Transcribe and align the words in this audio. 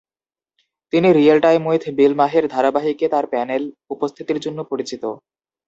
তিনি 0.93 1.07
"Real 1.11 1.39
Time 1.41 1.61
with 1.67 1.83
Bill 1.97 2.13
Maher" 2.15 2.45
ধারাবাহিকে 2.47 3.05
তার 3.09 3.25
প্যানেল 3.31 3.63
উপস্থিতির 3.89 4.39
জন্য 4.39 4.59
পরিচিত। 4.63 5.03